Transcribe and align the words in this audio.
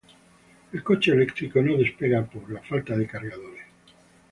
El 0.73 0.81
coche 0.83 1.11
eléctrico 1.11 1.61
no 1.61 1.77
despega 1.77 2.25
por 2.25 2.49
la 2.51 2.59
falta 2.61 2.97
de 2.97 3.05
cargadores 3.05 3.61